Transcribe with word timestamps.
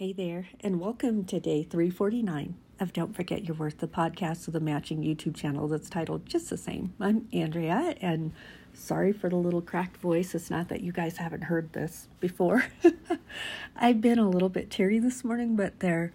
Hey 0.00 0.14
there, 0.14 0.48
and 0.60 0.80
welcome 0.80 1.26
to 1.26 1.38
day 1.38 1.62
349 1.62 2.54
of 2.80 2.94
Don't 2.94 3.14
Forget 3.14 3.44
Your 3.44 3.54
Worth, 3.54 3.80
the 3.80 3.86
podcast 3.86 4.46
with 4.46 4.56
a 4.56 4.60
matching 4.60 5.02
YouTube 5.02 5.36
channel 5.36 5.68
that's 5.68 5.90
titled 5.90 6.24
just 6.24 6.48
the 6.48 6.56
same. 6.56 6.94
I'm 6.98 7.28
Andrea, 7.34 7.94
and 8.00 8.32
sorry 8.72 9.12
for 9.12 9.28
the 9.28 9.36
little 9.36 9.60
cracked 9.60 9.98
voice. 9.98 10.34
It's 10.34 10.48
not 10.48 10.70
that 10.70 10.80
you 10.80 10.90
guys 10.90 11.18
haven't 11.18 11.42
heard 11.42 11.74
this 11.74 12.08
before. 12.18 12.64
I've 13.76 14.00
been 14.00 14.18
a 14.18 14.26
little 14.26 14.48
bit 14.48 14.70
teary 14.70 15.00
this 15.00 15.22
morning, 15.22 15.54
but 15.54 15.80
they're 15.80 16.14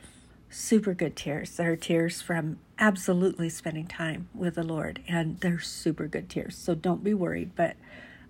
super 0.49 0.95
good 0.95 1.15
tears. 1.15 1.55
They're 1.55 1.75
tears 1.75 2.23
from 2.23 2.57
absolutely 2.79 3.49
spending 3.49 3.85
time 3.85 4.29
with 4.33 4.55
the 4.55 4.63
Lord, 4.63 5.03
and 5.07 5.39
they're 5.41 5.59
super 5.59 6.07
good 6.07 6.27
tears. 6.27 6.57
So 6.57 6.73
don't 6.73 7.03
be 7.03 7.13
worried, 7.13 7.51
but 7.55 7.75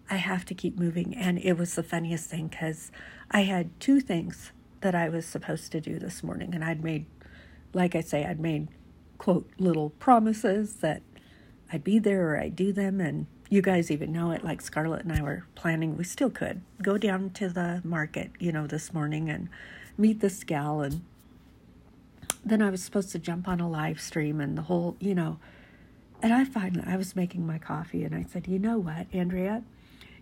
I 0.09 0.17
have 0.17 0.43
to 0.47 0.53
keep 0.53 0.77
moving. 0.77 1.15
And 1.15 1.39
it 1.39 1.57
was 1.57 1.75
the 1.75 1.81
funniest 1.81 2.29
thing 2.29 2.49
because 2.49 2.91
I 3.31 3.43
had 3.43 3.79
two 3.79 4.01
things 4.01 4.51
that 4.85 4.93
I 4.93 5.09
was 5.09 5.25
supposed 5.25 5.71
to 5.71 5.81
do 5.81 5.97
this 5.97 6.21
morning. 6.21 6.53
And 6.53 6.63
I'd 6.63 6.83
made, 6.83 7.07
like 7.73 7.95
I 7.95 8.01
say, 8.01 8.23
I'd 8.23 8.39
made, 8.39 8.67
quote, 9.17 9.49
little 9.57 9.89
promises 9.89 10.75
that 10.75 11.01
I'd 11.73 11.83
be 11.83 11.97
there 11.97 12.29
or 12.29 12.39
I'd 12.39 12.55
do 12.55 12.71
them. 12.71 13.01
And 13.01 13.25
you 13.49 13.63
guys 13.63 13.89
even 13.89 14.11
know 14.11 14.29
it. 14.29 14.43
Like 14.43 14.61
Scarlett 14.61 15.01
and 15.01 15.11
I 15.11 15.23
were 15.23 15.47
planning, 15.55 15.97
we 15.97 16.03
still 16.03 16.29
could 16.29 16.61
go 16.83 16.99
down 16.99 17.31
to 17.31 17.49
the 17.49 17.81
market, 17.83 18.29
you 18.37 18.51
know, 18.51 18.67
this 18.67 18.93
morning 18.93 19.27
and 19.27 19.49
meet 19.97 20.19
this 20.19 20.43
gal. 20.43 20.81
And 20.81 21.01
then 22.45 22.61
I 22.61 22.69
was 22.69 22.83
supposed 22.83 23.11
to 23.13 23.17
jump 23.17 23.47
on 23.47 23.59
a 23.59 23.67
live 23.67 23.99
stream 23.99 24.39
and 24.39 24.55
the 24.55 24.61
whole, 24.61 24.97
you 24.99 25.15
know. 25.15 25.39
And 26.21 26.31
I 26.31 26.45
finally, 26.45 26.83
I 26.85 26.95
was 26.95 27.15
making 27.15 27.47
my 27.47 27.57
coffee 27.57 28.03
and 28.03 28.13
I 28.13 28.23
said, 28.31 28.45
you 28.45 28.59
know 28.59 28.77
what, 28.77 29.07
Andrea? 29.11 29.63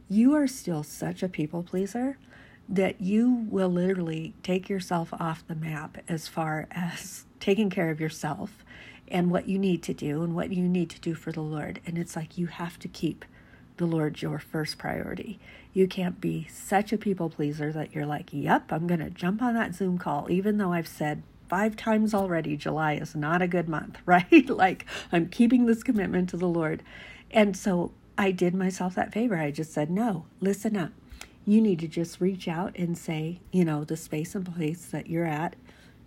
You 0.08 0.34
are 0.36 0.48
still 0.48 0.84
such 0.84 1.22
a 1.22 1.28
people 1.28 1.64
pleaser 1.64 2.18
that 2.70 3.02
you 3.02 3.46
will 3.50 3.70
literally 3.70 4.34
take 4.42 4.70
yourself 4.70 5.14
off 5.14 5.48
the 5.48 5.56
map 5.56 5.98
as 6.08 6.28
far 6.28 6.68
as 6.72 7.26
taking 7.40 7.70
care 7.70 7.90
of 7.90 8.00
yourself 8.00 8.64
and 9.08 9.30
what 9.30 9.48
you 9.48 9.60
need 9.60 9.84
to 9.84 9.94
do 9.94 10.24
and 10.24 10.34
what 10.34 10.52
you 10.52 10.68
need 10.68 10.90
to 10.90 11.00
do 11.00 11.14
for 11.14 11.32
the 11.32 11.42
Lord. 11.42 11.80
And 11.86 11.98
it's 11.98 12.16
like 12.16 12.38
you 12.38 12.48
have 12.48 12.80
to 12.80 12.88
keep 12.88 13.26
the 13.78 13.86
Lord 13.86 14.22
your 14.22 14.40
first 14.40 14.78
priority. 14.78 15.40
You 15.74 15.88
can't 15.88 16.22
be 16.22 16.48
such 16.52 16.94
a 16.94 16.98
people 16.98 17.30
pleaser 17.30 17.72
that 17.72 17.94
you're 17.94 18.06
like, 18.06 18.30
yep, 18.32 18.72
I'm 18.72 18.88
going 18.88 19.00
to 19.02 19.10
jump 19.10 19.42
on 19.42 19.56
that 19.56 19.76
Zoom 19.76 19.98
call, 19.98 20.32
even 20.32 20.58
though 20.58 20.72
I've 20.72 20.88
said 20.88 21.24
five 21.50 21.76
times 21.76 22.14
already 22.14 22.56
July 22.56 22.94
is 22.94 23.16
not 23.16 23.42
a 23.42 23.48
good 23.48 23.68
month, 23.68 23.98
right? 24.06 24.50
like 24.50 24.86
I'm 25.12 25.28
keeping 25.28 25.66
this 25.66 25.84
commitment 25.84 26.30
to 26.30 26.38
the 26.38 26.48
Lord. 26.48 26.82
And 27.30 27.58
so 27.58 27.92
I 28.18 28.32
did 28.32 28.56
myself 28.56 28.96
that 28.96 29.12
favor. 29.12 29.38
I 29.38 29.52
just 29.52 29.74
said, 29.74 29.90
no, 29.90 30.26
listen 30.40 30.78
up 30.78 30.92
you 31.46 31.62
need 31.62 31.80
to 31.80 31.88
just 31.88 32.22
reach 32.22 32.48
out 32.48 32.76
and 32.78 32.98
say, 32.98 33.40
you 33.52 33.66
know, 33.66 33.84
the 33.84 33.98
space 33.98 34.36
and 34.36 34.54
place 34.54 34.86
that 34.88 35.08
you're 35.08 35.26
at 35.26 35.56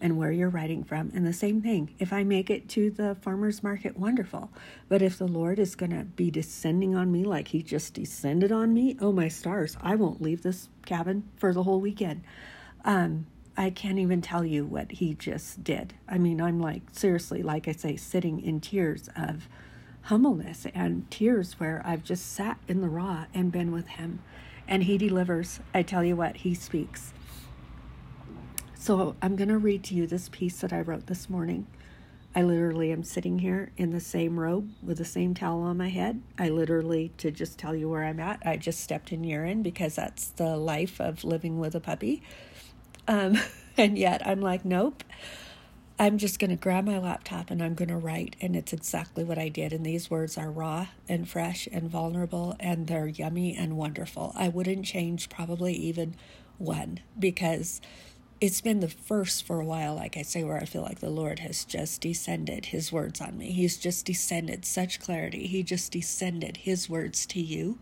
and 0.00 0.16
where 0.18 0.30
you're 0.30 0.50
writing 0.50 0.84
from. 0.84 1.10
And 1.14 1.26
the 1.26 1.32
same 1.32 1.62
thing, 1.62 1.94
if 1.98 2.12
I 2.12 2.22
make 2.22 2.50
it 2.50 2.68
to 2.70 2.90
the 2.90 3.14
farmer's 3.16 3.62
market, 3.62 3.96
wonderful. 3.96 4.50
But 4.88 5.02
if 5.02 5.18
the 5.18 5.26
Lord 5.26 5.58
is 5.58 5.74
going 5.74 5.96
to 5.96 6.04
be 6.04 6.30
descending 6.30 6.94
on 6.94 7.10
me 7.10 7.24
like 7.24 7.48
he 7.48 7.62
just 7.62 7.94
descended 7.94 8.52
on 8.52 8.74
me, 8.74 8.96
oh 9.00 9.12
my 9.12 9.28
stars, 9.28 9.76
I 9.80 9.94
won't 9.94 10.20
leave 10.20 10.42
this 10.42 10.68
cabin 10.84 11.24
for 11.36 11.52
the 11.52 11.62
whole 11.62 11.80
weekend. 11.80 12.22
Um, 12.84 13.26
I 13.56 13.70
can't 13.70 13.98
even 13.98 14.20
tell 14.20 14.44
you 14.44 14.66
what 14.66 14.92
he 14.92 15.14
just 15.14 15.64
did. 15.64 15.94
I 16.06 16.18
mean, 16.18 16.42
I'm 16.42 16.60
like, 16.60 16.82
seriously, 16.92 17.42
like 17.42 17.66
I 17.66 17.72
say, 17.72 17.96
sitting 17.96 18.40
in 18.40 18.60
tears 18.60 19.08
of 19.16 19.48
humbleness 20.02 20.66
and 20.74 21.10
tears 21.10 21.58
where 21.58 21.82
I've 21.84 22.04
just 22.04 22.32
sat 22.32 22.58
in 22.68 22.82
the 22.82 22.88
raw 22.88 23.24
and 23.32 23.50
been 23.50 23.72
with 23.72 23.88
him 23.88 24.20
and 24.68 24.84
he 24.84 24.98
delivers. 24.98 25.60
I 25.74 25.82
tell 25.82 26.04
you 26.04 26.16
what, 26.16 26.38
he 26.38 26.54
speaks. 26.54 27.12
So 28.74 29.16
I'm 29.20 29.36
going 29.36 29.48
to 29.48 29.58
read 29.58 29.82
to 29.84 29.94
you 29.94 30.06
this 30.06 30.28
piece 30.28 30.60
that 30.60 30.72
I 30.72 30.80
wrote 30.80 31.06
this 31.06 31.28
morning. 31.28 31.66
I 32.36 32.42
literally 32.42 32.92
am 32.92 33.02
sitting 33.02 33.38
here 33.38 33.72
in 33.78 33.90
the 33.90 33.98
same 34.00 34.38
robe 34.38 34.70
with 34.82 34.98
the 34.98 35.04
same 35.04 35.32
towel 35.32 35.62
on 35.62 35.78
my 35.78 35.88
head. 35.88 36.20
I 36.38 36.50
literally, 36.50 37.10
to 37.16 37.30
just 37.30 37.58
tell 37.58 37.74
you 37.74 37.88
where 37.88 38.04
I'm 38.04 38.20
at, 38.20 38.42
I 38.44 38.58
just 38.58 38.80
stepped 38.80 39.10
in 39.10 39.24
urine 39.24 39.62
because 39.62 39.94
that's 39.96 40.28
the 40.28 40.56
life 40.56 41.00
of 41.00 41.24
living 41.24 41.58
with 41.58 41.74
a 41.74 41.80
puppy. 41.80 42.22
Um, 43.08 43.38
and 43.78 43.96
yet 43.96 44.26
I'm 44.26 44.42
like, 44.42 44.64
nope. 44.64 45.02
I'm 45.98 46.18
just 46.18 46.38
going 46.38 46.50
to 46.50 46.56
grab 46.56 46.84
my 46.84 46.98
laptop 46.98 47.50
and 47.50 47.62
I'm 47.62 47.74
going 47.74 47.88
to 47.88 47.96
write. 47.96 48.36
And 48.40 48.54
it's 48.54 48.74
exactly 48.74 49.24
what 49.24 49.38
I 49.38 49.48
did. 49.48 49.72
And 49.72 49.84
these 49.84 50.10
words 50.10 50.36
are 50.36 50.50
raw 50.50 50.88
and 51.08 51.28
fresh 51.28 51.66
and 51.72 51.88
vulnerable, 51.88 52.54
and 52.60 52.86
they're 52.86 53.06
yummy 53.06 53.56
and 53.56 53.76
wonderful. 53.78 54.32
I 54.36 54.48
wouldn't 54.48 54.84
change 54.84 55.30
probably 55.30 55.72
even 55.72 56.14
one 56.58 57.00
because 57.18 57.80
it's 58.38 58.60
been 58.60 58.80
the 58.80 58.88
first 58.88 59.46
for 59.46 59.58
a 59.58 59.64
while, 59.64 59.94
like 59.94 60.18
I 60.18 60.22
say, 60.22 60.44
where 60.44 60.58
I 60.58 60.66
feel 60.66 60.82
like 60.82 61.00
the 61.00 61.08
Lord 61.08 61.38
has 61.38 61.64
just 61.64 62.02
descended 62.02 62.66
his 62.66 62.92
words 62.92 63.22
on 63.22 63.38
me. 63.38 63.52
He's 63.52 63.78
just 63.78 64.04
descended 64.04 64.66
such 64.66 65.00
clarity. 65.00 65.46
He 65.46 65.62
just 65.62 65.92
descended 65.92 66.58
his 66.58 66.90
words 66.90 67.24
to 67.26 67.40
you 67.40 67.78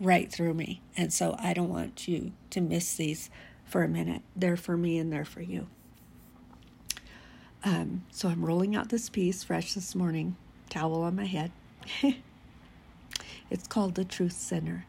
right 0.00 0.32
through 0.32 0.54
me. 0.54 0.80
And 0.96 1.12
so 1.12 1.36
I 1.38 1.52
don't 1.52 1.68
want 1.68 2.08
you 2.08 2.32
to 2.50 2.62
miss 2.62 2.96
these 2.96 3.28
for 3.66 3.82
a 3.82 3.88
minute. 3.88 4.22
They're 4.34 4.56
for 4.56 4.78
me 4.78 4.96
and 4.96 5.12
they're 5.12 5.26
for 5.26 5.42
you. 5.42 5.66
Um, 7.64 8.04
so 8.10 8.28
I'm 8.28 8.44
rolling 8.44 8.76
out 8.76 8.88
this 8.88 9.08
piece 9.08 9.42
fresh 9.42 9.74
this 9.74 9.94
morning, 9.94 10.36
towel 10.70 11.02
on 11.02 11.16
my 11.16 11.24
head. 11.26 11.50
it's 13.50 13.66
called 13.66 13.94
The 13.94 14.04
Truth 14.04 14.34
Center. 14.34 14.86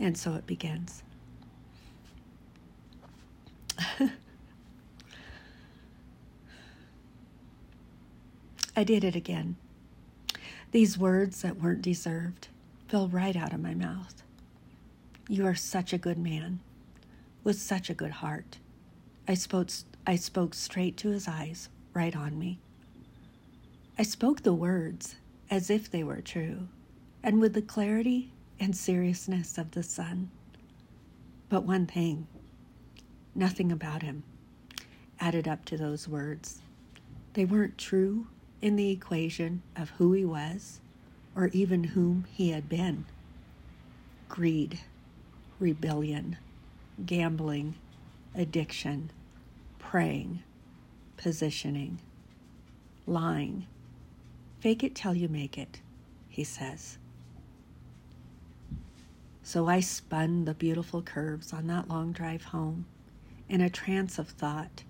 And 0.00 0.16
so 0.16 0.34
it 0.34 0.46
begins. 0.46 1.02
I 8.76 8.84
did 8.84 9.04
it 9.04 9.16
again. 9.16 9.56
These 10.70 10.98
words 10.98 11.42
that 11.42 11.60
weren't 11.60 11.82
deserved 11.82 12.48
fell 12.88 13.08
right 13.08 13.36
out 13.36 13.52
of 13.52 13.60
my 13.60 13.74
mouth. 13.74 14.22
You 15.28 15.46
are 15.46 15.54
such 15.54 15.92
a 15.92 15.98
good 15.98 16.18
man 16.18 16.60
with 17.44 17.60
such 17.60 17.90
a 17.90 17.94
good 17.94 18.10
heart. 18.10 18.58
I 19.26 19.34
spoke, 19.34 19.68
I 20.06 20.16
spoke 20.16 20.54
straight 20.54 20.96
to 20.98 21.10
his 21.10 21.26
eyes 21.28 21.68
right 21.98 22.14
on 22.14 22.38
me. 22.38 22.60
I 23.98 24.04
spoke 24.04 24.44
the 24.44 24.54
words 24.54 25.16
as 25.50 25.68
if 25.68 25.90
they 25.90 26.04
were 26.04 26.20
true, 26.20 26.68
and 27.24 27.40
with 27.40 27.54
the 27.54 27.60
clarity 27.60 28.30
and 28.60 28.76
seriousness 28.76 29.58
of 29.58 29.72
the 29.72 29.82
sun. 29.82 30.30
But 31.48 31.64
one 31.64 31.86
thing, 31.86 32.28
nothing 33.34 33.72
about 33.72 34.02
him, 34.02 34.22
added 35.18 35.48
up 35.48 35.64
to 35.64 35.76
those 35.76 36.06
words. 36.06 36.62
They 37.32 37.44
weren't 37.44 37.76
true 37.76 38.28
in 38.62 38.76
the 38.76 38.92
equation 38.92 39.62
of 39.74 39.90
who 39.90 40.12
he 40.12 40.24
was 40.24 40.78
or 41.34 41.48
even 41.48 41.82
whom 41.82 42.26
he 42.30 42.50
had 42.50 42.68
been. 42.68 43.06
Greed, 44.28 44.78
rebellion, 45.58 46.36
gambling, 47.04 47.74
addiction, 48.36 49.10
preying, 49.80 50.44
positioning, 51.18 52.00
lying. 53.06 53.66
Fake 54.60 54.82
it 54.82 54.94
till 54.94 55.14
you 55.14 55.28
make 55.28 55.58
it, 55.58 55.82
he 56.28 56.42
says. 56.42 56.96
So 59.42 59.68
I 59.68 59.80
spun 59.80 60.44
the 60.44 60.54
beautiful 60.54 61.02
curves 61.02 61.52
on 61.52 61.66
that 61.66 61.88
long 61.88 62.12
drive 62.12 62.44
home 62.44 62.86
in 63.48 63.60
a 63.60 63.70
trance 63.70 64.18
of 64.18 64.28
thought. 64.28 64.84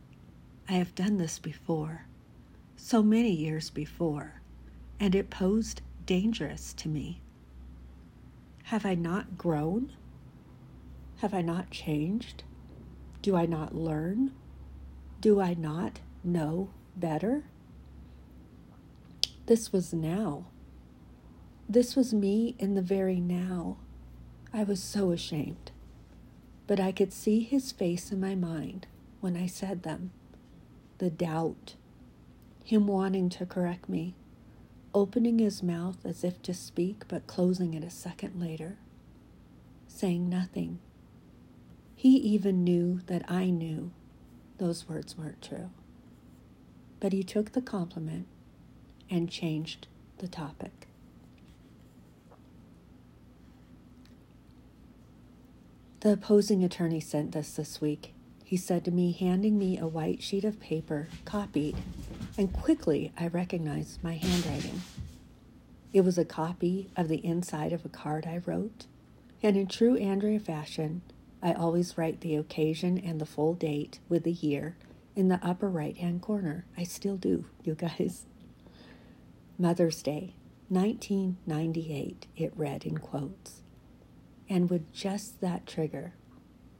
I 0.69 0.72
have 0.75 0.94
done 0.94 1.16
this 1.16 1.39
before, 1.39 2.06
so 2.77 3.03
many 3.03 3.33
years 3.33 3.71
before, 3.71 4.41
and 5.00 5.15
it 5.15 5.31
posed 5.31 5.81
dangerous 6.06 6.72
to 6.75 6.89
me. 6.89 7.21
Have 8.65 8.84
I 8.84 8.95
not 8.95 9.39
grown? 9.39 9.93
Have 11.19 11.33
I 11.33 11.41
not 11.41 11.71
changed? 11.71 12.43
Do 13.22 13.34
I 13.34 13.47
not 13.47 13.75
learn? 13.75 14.33
Do 15.21 15.41
I 15.41 15.55
not 15.55 16.01
know 16.33 16.71
better? 16.97 17.45
This 19.47 19.72
was 19.72 19.92
now. 19.92 20.47
This 21.69 21.97
was 21.97 22.13
me 22.15 22.54
in 22.59 22.75
the 22.75 22.83
very 22.83 23.21
now. 23.21 23.77
I 24.53 24.65
was 24.65 24.83
so 24.83 25.10
ashamed. 25.10 25.71
But 26.66 26.80
I 26.80 26.92
could 26.92 27.13
see 27.13 27.41
his 27.41 27.72
face 27.72 28.13
in 28.13 28.21
my 28.21 28.34
mind 28.34 28.86
when 29.21 29.36
I 29.36 29.47
said 29.47 29.83
them 29.83 30.10
the 30.98 31.10
doubt, 31.10 31.75
him 32.65 32.86
wanting 32.86 33.28
to 33.31 33.47
correct 33.47 33.89
me, 33.89 34.15
opening 34.92 35.39
his 35.39 35.63
mouth 35.63 36.04
as 36.04 36.24
if 36.24 36.42
to 36.42 36.53
speak, 36.53 37.04
but 37.07 37.27
closing 37.27 37.72
it 37.74 37.84
a 37.84 37.91
second 37.91 38.41
later, 38.41 38.78
saying 39.86 40.28
nothing. 40.28 40.81
He 41.95 42.16
even 42.16 42.65
knew 42.65 43.01
that 43.07 43.24
I 43.31 43.51
knew 43.51 43.92
those 44.59 44.89
words 44.89 45.16
weren't 45.16 45.41
true. 45.41 45.71
But 47.00 47.12
he 47.12 47.22
took 47.22 47.53
the 47.53 47.62
compliment 47.62 48.27
and 49.10 49.30
changed 49.30 49.86
the 50.18 50.28
topic. 50.28 50.89
The 56.00 56.12
opposing 56.12 56.62
attorney 56.62 57.00
sent 57.00 57.33
this 57.33 57.53
this 57.54 57.80
week. 57.80 58.12
he 58.45 58.56
said 58.56 58.83
to 58.84 58.91
me, 58.91 59.12
handing 59.12 59.59
me 59.59 59.77
a 59.77 59.86
white 59.86 60.22
sheet 60.22 60.45
of 60.45 60.59
paper 60.59 61.09
copied, 61.27 61.77
and 62.39 62.50
quickly 62.53 63.12
I 63.18 63.27
recognized 63.28 64.03
my 64.03 64.15
handwriting. 64.15 64.80
It 65.92 66.00
was 66.00 66.16
a 66.16 66.24
copy 66.24 66.89
of 66.97 67.09
the 67.09 67.22
inside 67.24 67.72
of 67.74 67.84
a 67.84 67.91
card 67.91 68.27
I 68.27 68.41
wrote, 68.47 68.86
and 69.42 69.56
in 69.56 69.66
true 69.66 69.97
Andrea 69.97 70.41
fashion, 70.41 71.03
I 71.42 71.53
always 71.53 71.98
write 71.98 72.21
the 72.22 72.36
occasion 72.36 72.97
and 72.98 73.21
the 73.21 73.27
full 73.27 73.53
date 73.54 73.98
with 74.09 74.24
the 74.24 74.33
year 74.33 74.77
in 75.18 75.26
the 75.26 75.41
upper 75.44 75.68
right 75.68 75.97
hand 75.97 76.22
corner. 76.22 76.65
I 76.76 76.84
still 76.84 77.16
do, 77.16 77.44
you 77.65 77.74
guys. 77.74 78.24
Mother's 79.59 80.00
Day, 80.00 80.34
1998, 80.68 82.28
it 82.36 82.53
read 82.54 82.86
in 82.86 82.98
quotes. 82.98 83.62
And 84.48 84.70
with 84.70 84.92
just 84.92 85.41
that 85.41 85.66
trigger, 85.66 86.15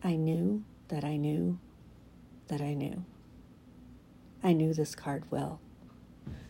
I 0.05 0.14
knew 0.14 0.62
that 0.87 1.02
I 1.02 1.17
knew 1.17 1.58
that 2.46 2.61
I 2.61 2.75
knew. 2.75 3.05
I 4.43 4.52
knew 4.52 4.73
this 4.73 4.94
card 4.94 5.25
well. 5.31 5.61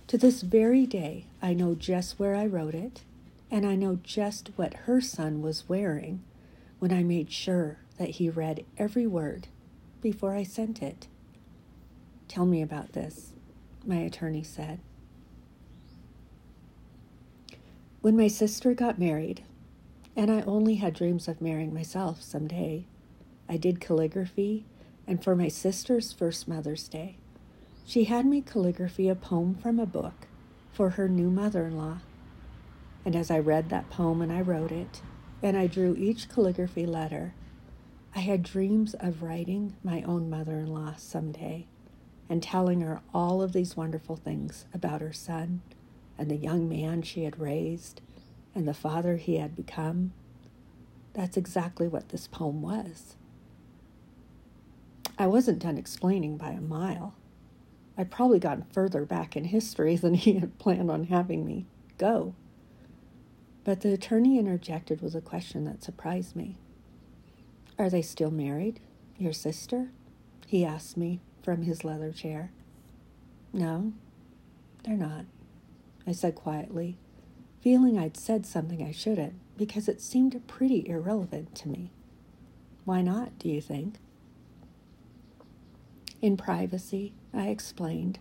To 0.09 0.19
this 0.19 0.43
very 0.43 0.85
day, 0.85 1.25
I 1.41 1.55
know 1.55 1.75
just 1.75 2.19
where 2.19 2.37
I 2.37 2.45
wrote 2.45 2.75
it, 2.75 3.01
and 3.51 3.65
I 3.65 3.77
know 3.77 3.99
just 4.03 4.51
what 4.57 4.75
her 4.85 5.01
son 5.01 5.41
was 5.41 5.71
wearing 5.71 6.23
when 6.81 6.93
I 6.93 7.03
made 7.03 7.33
sure 7.33 7.79
that 7.97 8.11
he 8.11 8.29
read 8.29 8.67
every 8.77 9.07
word 9.07 9.49
before 10.03 10.35
I 10.37 10.43
sent 10.43 10.83
it. 10.83 11.09
Tell 12.29 12.45
me 12.45 12.61
about 12.61 12.93
this, 12.93 13.33
my 13.87 13.97
attorney 13.97 14.43
said. 14.43 14.81
When 18.03 18.17
my 18.17 18.29
sister 18.29 18.75
got 18.75 18.99
married, 18.99 19.43
and 20.15 20.31
I 20.31 20.43
only 20.43 20.75
had 20.75 20.95
dreams 20.95 21.27
of 21.27 21.41
marrying 21.41 21.73
myself 21.73 22.23
someday, 22.23 22.85
I 23.49 23.57
did 23.57 23.81
calligraphy, 23.81 24.67
and 25.07 25.25
for 25.25 25.35
my 25.35 25.49
sister's 25.49 26.13
first 26.13 26.47
Mother's 26.47 26.87
Day, 26.87 27.17
she 27.87 28.05
had 28.05 28.27
me 28.27 28.43
calligraphy 28.43 29.09
a 29.09 29.15
poem 29.15 29.55
from 29.55 29.81
a 29.81 29.87
book 29.87 30.27
for 30.71 30.91
her 30.91 31.09
new 31.09 31.31
mother 31.31 31.67
in 31.67 31.79
law. 31.79 31.99
And 33.07 33.17
as 33.17 33.31
I 33.31 33.39
read 33.39 33.71
that 33.71 33.89
poem 33.89 34.21
and 34.21 34.31
I 34.31 34.43
wrote 34.43 34.71
it, 34.71 35.01
and 35.43 35.57
I 35.57 35.67
drew 35.67 35.97
each 35.97 36.29
calligraphy 36.29 36.85
letter, 36.85 37.33
I 38.15 38.21
had 38.21 38.43
dreams 38.43 38.93
of 38.95 39.23
writing 39.23 39.77
my 39.83 40.03
own 40.03 40.29
mother 40.29 40.59
in 40.59 40.67
law 40.67 40.95
someday 40.99 41.67
and 42.29 42.43
telling 42.43 42.81
her 42.81 43.01
all 43.15 43.43
of 43.43 43.53
these 43.53 43.77
wonderful 43.77 44.17
things 44.17 44.67
about 44.75 45.01
her 45.01 45.13
son 45.13 45.63
and 46.19 46.31
the 46.31 46.37
young 46.37 46.69
man 46.69 47.03
she 47.03 47.25
had 47.25 47.39
raised 47.41 48.01
and 48.55 48.67
the 48.67 48.75
father 48.75 49.17
he 49.17 49.37
had 49.37 49.55
become. 49.55 50.13
That's 51.15 51.37
exactly 51.37 51.89
what 51.89 52.11
this 52.11 52.27
poem 52.27 52.61
was. 52.61 53.17
I 55.19 55.27
wasn't 55.27 55.61
done 55.61 55.79
explaining 55.79 56.37
by 56.37 56.51
a 56.51 56.61
mile. 56.61 57.15
I'd 57.97 58.11
probably 58.11 58.39
gotten 58.39 58.67
further 58.73 59.05
back 59.05 59.37
in 59.37 59.45
history 59.45 59.97
than 59.97 60.15
he 60.15 60.35
had 60.35 60.59
planned 60.59 60.91
on 60.91 61.05
having 61.05 61.45
me 61.45 61.67
go. 61.99 62.35
But 63.65 63.81
the 63.81 63.93
attorney 63.93 64.39
interjected 64.39 65.01
with 65.01 65.15
a 65.15 65.21
question 65.21 65.65
that 65.65 65.83
surprised 65.83 66.37
me. 66.37 66.57
Are 67.79 67.91
they 67.91 68.03
still 68.03 68.31
married? 68.31 68.81
Your 69.19 69.33
sister? 69.33 69.91
He 70.47 70.65
asked 70.65 70.97
me 70.97 71.21
from 71.49 71.63
his 71.63 71.83
leather 71.83 72.13
chair. 72.13 72.51
No, 73.55 73.95
they're 74.85 74.99
not, 74.99 75.25
I 76.07 76.13
said 76.13 76.35
quietly, 76.35 76.99
feeling 77.63 77.99
I'd 77.99 78.19
said 78.19 78.45
something 78.45 78.83
I 78.83 78.93
shouldn't 78.93 79.33
because 79.57 79.89
it 79.89 80.03
seemed 80.03 80.39
pretty 80.47 80.87
irrelevant 80.87 81.55
to 81.55 81.71
me. 81.71 81.91
Why 82.85 83.01
not, 83.01 83.39
do 83.39 83.49
you 83.49 83.63
think? 83.63 83.95
In 86.21 86.37
privacy, 86.37 87.15
I 87.33 87.49
explained 87.49 88.19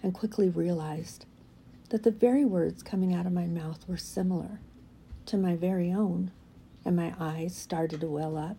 and 0.00 0.14
quickly 0.14 0.48
realized 0.48 1.26
that 1.88 2.04
the 2.04 2.12
very 2.12 2.44
words 2.44 2.84
coming 2.84 3.12
out 3.12 3.26
of 3.26 3.32
my 3.32 3.46
mouth 3.46 3.80
were 3.88 3.96
similar 3.96 4.60
to 5.26 5.36
my 5.36 5.56
very 5.56 5.90
own, 5.90 6.30
and 6.84 6.94
my 6.94 7.14
eyes 7.18 7.56
started 7.56 8.00
to 8.02 8.06
well 8.06 8.36
up 8.36 8.58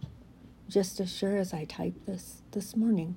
just 0.68 1.00
as 1.00 1.10
sure 1.10 1.38
as 1.38 1.54
I 1.54 1.64
typed 1.64 2.06
this 2.08 2.42
this 2.52 2.76
morning. 2.76 3.16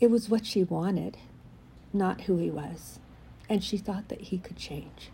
It 0.00 0.10
was 0.10 0.28
what 0.28 0.46
she 0.46 0.64
wanted, 0.64 1.16
not 1.92 2.22
who 2.22 2.38
he 2.38 2.50
was, 2.50 2.98
and 3.48 3.62
she 3.62 3.76
thought 3.76 4.08
that 4.08 4.22
he 4.22 4.38
could 4.38 4.56
change. 4.56 5.10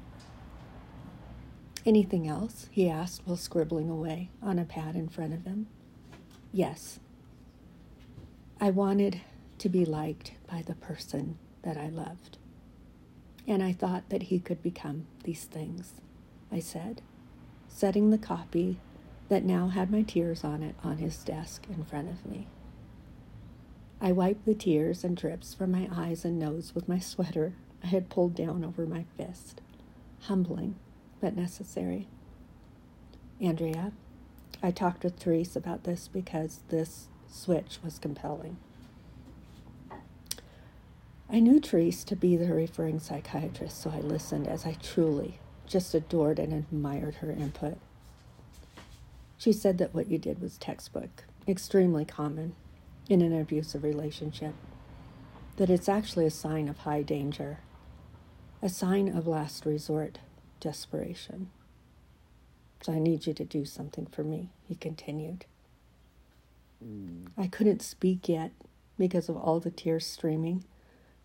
Anything 1.85 2.29
else? 2.29 2.69
he 2.71 2.89
asked 2.89 3.23
while 3.25 3.37
scribbling 3.37 3.89
away 3.89 4.31
on 4.43 4.59
a 4.59 4.65
pad 4.65 4.95
in 4.95 5.09
front 5.09 5.33
of 5.33 5.45
him. 5.45 5.69
Yes, 6.53 7.01
I 8.61 8.71
wanted 8.71 9.21
to 9.59 9.69
be 9.69 9.85
liked 9.85 10.33
by 10.51 10.63
the 10.63 10.75
person 10.75 11.39
that 11.63 11.77
I 11.77 11.89
loved. 11.89 12.39
And 13.47 13.63
I 13.63 13.73
thought 13.73 14.09
that 14.11 14.25
he 14.25 14.39
could 14.39 14.63
become 14.63 15.07
these 15.25 15.45
things, 15.45 15.95
I 16.53 16.61
said, 16.61 17.03
setting 17.69 18.11
the 18.11 18.19
copy 18.19 18.79
that 19.29 19.45
now 19.45 19.69
had 19.69 19.91
my 19.91 20.03
tears 20.03 20.45
on 20.45 20.63
it 20.63 20.75
on 20.83 20.99
his 20.99 21.23
desk 21.25 21.67
in 21.69 21.85
front 21.85 22.09
of 22.09 22.27
me. 22.27 22.49
I 24.01 24.13
wiped 24.13 24.45
the 24.45 24.55
tears 24.55 25.03
and 25.03 25.17
drips 25.17 25.55
from 25.55 25.73
my 25.73 25.89
eyes 25.93 26.25
and 26.25 26.39
nose 26.39 26.73
with 26.75 26.89
my 26.89 27.01
sweater 27.01 27.55
I 27.83 27.89
had 27.89 28.11
pulled 28.11 28.35
down 28.35 28.65
over 28.65 28.87
my 28.87 29.05
fist. 29.17 29.61
Humbling, 30.23 30.77
but 31.21 31.37
necessary. 31.37 32.07
Andrea, 33.41 33.93
I 34.63 34.71
talked 34.71 35.05
with 35.05 35.17
Therese 35.17 35.57
about 35.57 35.85
this 35.85 36.09
because 36.09 36.61
this 36.69 37.09
switch 37.31 37.79
was 37.83 37.99
compelling. 37.99 38.57
I 41.31 41.41
knew 41.41 41.61
Therese 41.61 42.05
to 42.05 42.17
be 42.17 42.37
the 42.37 42.53
referring 42.53 43.01
psychiatrist, 43.01 43.81
so 43.81 43.91
I 43.91 44.01
listened 44.01 44.49
as 44.49 44.65
I 44.65 44.77
truly 44.83 45.39
just 45.67 45.95
adored 45.95 46.39
and 46.39 46.53
admired 46.53 47.17
her 47.17 47.31
input. 47.31 47.79
She 49.37 49.53
said 49.53 49.79
that 49.79 49.95
what 49.95 50.11
you 50.11 50.19
did 50.19 50.41
was 50.41 50.57
textbook, 50.57 51.25
extremely 51.47 52.05
common 52.05 52.55
in 53.09 53.23
an 53.23 53.39
abusive 53.39 53.83
relationship, 53.83 54.55
that 55.57 55.71
it's 55.71 55.89
actually 55.89 56.27
a 56.27 56.31
sign 56.31 56.69
of 56.69 56.79
high 56.79 57.03
danger, 57.03 57.61
a 58.63 58.69
sign 58.69 59.09
of 59.09 59.27
last 59.27 59.65
resort 59.65 60.19
desperation. 60.61 61.51
So 62.83 62.93
I 62.93 62.99
need 62.99 63.27
you 63.27 63.35
to 63.35 63.45
do 63.45 63.65
something 63.65 64.07
for 64.07 64.23
me, 64.23 64.51
he 64.67 64.75
continued. 64.75 65.47
Mm. 66.85 67.29
I 67.37 67.47
couldn't 67.49 67.83
speak 67.83 68.29
yet 68.29 68.53
because 68.99 69.29
of 69.29 69.37
all 69.37 69.61
the 69.61 69.71
tears 69.71 70.07
streaming, 70.07 70.65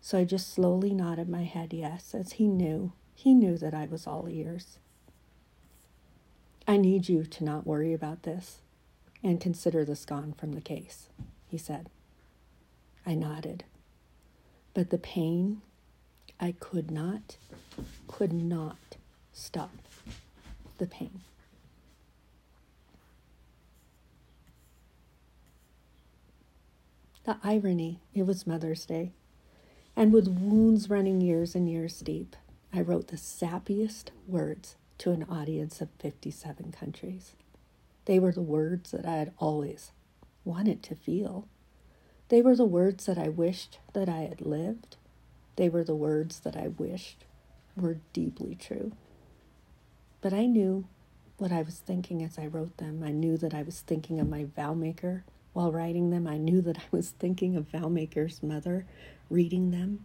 so 0.00 0.18
I 0.18 0.24
just 0.24 0.52
slowly 0.52 0.92
nodded 0.92 1.28
my 1.28 1.44
head 1.44 1.72
yes, 1.72 2.14
as 2.14 2.32
he 2.32 2.46
knew, 2.46 2.92
he 3.14 3.34
knew 3.34 3.56
that 3.58 3.74
I 3.74 3.86
was 3.86 4.06
all 4.06 4.28
ears. 4.28 4.78
I 6.66 6.76
need 6.76 7.08
you 7.08 7.24
to 7.24 7.44
not 7.44 7.66
worry 7.66 7.92
about 7.92 8.22
this 8.22 8.60
and 9.22 9.40
consider 9.40 9.84
this 9.84 10.04
gone 10.04 10.32
from 10.32 10.52
the 10.52 10.60
case, 10.60 11.08
he 11.54 11.58
said. 11.58 11.88
I 13.06 13.14
nodded. 13.14 13.62
But 14.74 14.90
the 14.90 14.98
pain, 14.98 15.62
I 16.40 16.50
could 16.58 16.90
not, 16.90 17.36
could 18.08 18.32
not 18.32 18.96
stop 19.32 19.70
the 20.78 20.88
pain. 20.88 21.20
The 27.22 27.36
irony, 27.44 28.00
it 28.12 28.26
was 28.26 28.48
Mother's 28.48 28.84
Day. 28.84 29.12
And 29.94 30.12
with 30.12 30.26
wounds 30.26 30.90
running 30.90 31.20
years 31.20 31.54
and 31.54 31.70
years 31.70 32.00
deep, 32.00 32.34
I 32.72 32.80
wrote 32.80 33.06
the 33.08 33.16
sappiest 33.16 34.10
words 34.26 34.74
to 34.98 35.12
an 35.12 35.24
audience 35.30 35.80
of 35.80 35.90
57 36.00 36.72
countries. 36.72 37.34
They 38.06 38.18
were 38.18 38.32
the 38.32 38.42
words 38.42 38.90
that 38.90 39.06
I 39.06 39.18
had 39.18 39.32
always 39.38 39.92
wanted 40.44 40.82
to 40.84 40.94
feel. 40.94 41.46
They 42.28 42.42
were 42.42 42.56
the 42.56 42.64
words 42.64 43.06
that 43.06 43.18
I 43.18 43.28
wished 43.28 43.78
that 43.92 44.08
I 44.08 44.22
had 44.22 44.40
lived. 44.40 44.96
They 45.56 45.68
were 45.68 45.84
the 45.84 45.94
words 45.94 46.40
that 46.40 46.56
I 46.56 46.68
wished 46.68 47.24
were 47.76 47.98
deeply 48.12 48.54
true. 48.54 48.92
But 50.20 50.32
I 50.32 50.46
knew 50.46 50.86
what 51.38 51.52
I 51.52 51.62
was 51.62 51.78
thinking 51.78 52.22
as 52.22 52.38
I 52.38 52.46
wrote 52.46 52.76
them. 52.78 53.02
I 53.04 53.10
knew 53.10 53.36
that 53.38 53.54
I 53.54 53.62
was 53.62 53.80
thinking 53.80 54.20
of 54.20 54.28
my 54.28 54.44
vow 54.44 54.74
maker 54.74 55.24
while 55.54 55.70
writing 55.70 56.10
them, 56.10 56.26
I 56.26 56.36
knew 56.36 56.60
that 56.62 56.78
I 56.78 56.84
was 56.90 57.10
thinking 57.10 57.56
of 57.56 57.68
vow 57.68 57.88
maker's 57.88 58.42
mother 58.42 58.84
reading 59.30 59.70
them. 59.70 60.04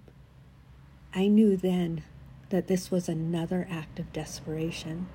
I 1.13 1.27
knew 1.27 1.57
then 1.57 2.03
that 2.49 2.67
this 2.67 2.91
was 2.91 3.09
another 3.09 3.67
act 3.69 3.99
of 3.99 4.13
desperation. 4.13 5.07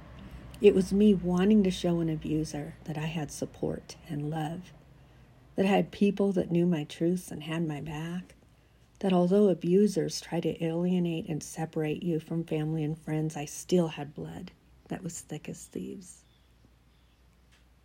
It 0.61 0.75
was 0.75 0.93
me 0.93 1.15
wanting 1.15 1.63
to 1.63 1.71
show 1.71 2.01
an 2.01 2.11
abuser 2.11 2.75
that 2.83 2.99
I 2.99 3.07
had 3.07 3.31
support 3.31 3.95
and 4.09 4.29
love, 4.29 4.73
that 5.57 5.67
had 5.67 5.91
people 5.91 6.33
that 6.33 6.51
knew 6.51 6.67
my 6.67 6.85
truths 6.85 7.31
and 7.31 7.43
had 7.43 7.67
my 7.67 7.81
back, 7.81 8.35
that 9.01 9.13
although 9.13 9.49
abusers 9.49 10.21
try 10.21 10.41
to 10.41 10.65
alienate 10.65 11.29
and 11.29 11.43
separate 11.43 12.03
you 12.03 12.19
from 12.19 12.45
family 12.45 12.83
and 12.83 12.99
friends, 12.99 13.37
I 13.37 13.45
still 13.45 13.89
had 13.89 14.15
blood 14.15 14.51
that 14.89 15.03
was 15.03 15.21
thick 15.21 15.49
as 15.49 15.65
thieves. 15.65 16.25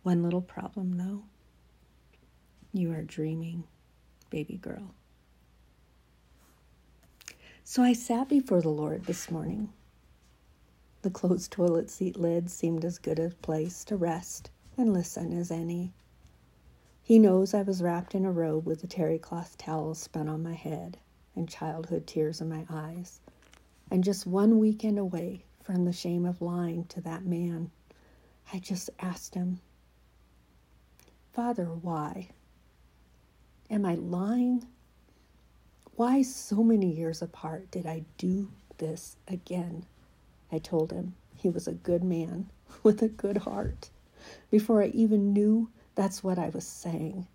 One 0.02 0.22
little 0.22 0.40
problem, 0.40 0.96
though. 0.96 1.24
You 2.72 2.92
are 2.92 3.02
dreaming, 3.02 3.64
baby 4.30 4.56
girl. 4.56 4.94
So 7.64 7.82
I 7.82 7.92
sat 7.92 8.28
before 8.28 8.62
the 8.62 8.68
Lord 8.68 9.04
this 9.04 9.30
morning. 9.30 9.72
The 11.02 11.10
closed 11.10 11.52
toilet 11.52 11.90
seat 11.90 12.18
lid 12.18 12.50
seemed 12.50 12.84
as 12.84 12.98
good 12.98 13.18
a 13.18 13.30
place 13.30 13.84
to 13.84 13.96
rest 13.96 14.50
and 14.76 14.92
listen 14.92 15.32
as 15.38 15.50
any. 15.50 15.92
He 17.10 17.18
knows 17.18 17.54
I 17.54 17.62
was 17.62 17.82
wrapped 17.82 18.14
in 18.14 18.24
a 18.24 18.30
robe 18.30 18.66
with 18.66 18.84
a 18.84 18.86
terry 18.86 19.18
cloth 19.18 19.58
towel 19.58 19.96
spun 19.96 20.28
on 20.28 20.44
my 20.44 20.52
head 20.52 20.96
and 21.34 21.48
childhood 21.48 22.06
tears 22.06 22.40
in 22.40 22.48
my 22.48 22.64
eyes, 22.70 23.18
and 23.90 24.04
just 24.04 24.28
one 24.28 24.60
weekend 24.60 24.96
away 24.96 25.42
from 25.60 25.84
the 25.84 25.92
shame 25.92 26.24
of 26.24 26.40
lying 26.40 26.84
to 26.84 27.00
that 27.00 27.24
man. 27.24 27.72
I 28.52 28.60
just 28.60 28.90
asked 29.00 29.34
him, 29.34 29.58
Father, 31.32 31.64
why? 31.64 32.28
Am 33.68 33.84
I 33.84 33.96
lying? 33.96 34.68
Why, 35.96 36.22
so 36.22 36.62
many 36.62 36.92
years 36.92 37.22
apart, 37.22 37.72
did 37.72 37.86
I 37.86 38.04
do 38.18 38.52
this 38.78 39.16
again? 39.26 39.84
I 40.52 40.58
told 40.58 40.92
him 40.92 41.16
he 41.34 41.48
was 41.48 41.66
a 41.66 41.72
good 41.72 42.04
man 42.04 42.50
with 42.84 43.02
a 43.02 43.08
good 43.08 43.38
heart 43.38 43.90
before 44.48 44.80
I 44.80 44.92
even 44.94 45.32
knew 45.32 45.70
that's 46.00 46.24
what 46.24 46.38
I 46.38 46.48
was 46.48 46.66
saying. 46.66 47.26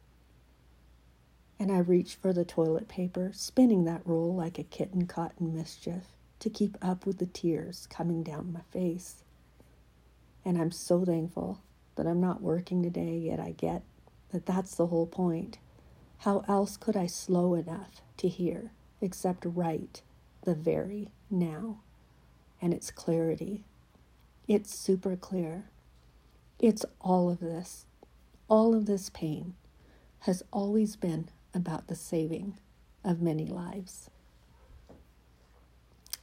And 1.60 1.72
I 1.72 1.77
reached 1.77 2.19
for 2.19 2.34
the 2.34 2.43
toilet 2.43 2.88
paper, 2.88 3.29
spinning 3.31 3.86
that 3.86 4.01
roll 4.05 4.34
like 4.34 4.57
a 4.57 4.63
kitten 4.63 5.05
caught 5.05 5.34
in 5.39 5.55
mischief 5.55 6.05
to 6.39 6.50
keep 6.50 6.75
up 6.81 7.05
with 7.05 7.19
the 7.19 7.27
tears 7.27 7.86
coming 7.91 8.24
down 8.24 8.51
my 8.51 8.62
face. 8.72 9.17
And 10.43 10.57
I'm 10.57 10.72
so 10.72 11.05
thankful 11.05 11.60
that 11.95 12.07
I'm 12.07 12.19
not 12.19 12.41
working 12.41 12.81
today, 12.81 13.15
yet 13.19 13.39
I 13.39 13.51
get 13.51 13.84
that 14.31 14.48
that's 14.48 14.74
the 14.74 14.88
whole 14.88 15.05
point. 15.05 15.60
How 16.22 16.43
else 16.48 16.75
could 16.75 16.98
I 16.98 17.05
slow 17.05 17.53
enough 17.53 18.01
to 18.17 18.27
hear 18.27 18.72
except 19.00 19.45
right 19.45 20.01
the 20.43 20.55
very 20.55 21.10
now? 21.29 21.81
And 22.60 22.74
its 22.74 22.89
clarity. 22.89 23.63
It's 24.48 24.75
super 24.75 25.15
clear. 25.15 25.65
It's 26.57 26.84
all 27.00 27.29
of 27.29 27.41
this. 27.41 27.86
All 28.47 28.75
of 28.75 28.85
this 28.85 29.09
pain 29.09 29.55
has 30.19 30.43
always 30.51 30.95
been 30.95 31.29
about 31.53 31.87
the 31.87 31.95
saving 31.95 32.59
of 33.03 33.19
many 33.19 33.47
lives. 33.47 34.11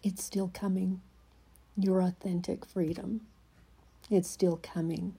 It's 0.04 0.22
still 0.22 0.50
coming. 0.54 1.00
Your 1.76 2.00
authentic 2.00 2.64
freedom. 2.64 3.22
It's 4.08 4.30
still 4.30 4.60
coming. 4.62 5.14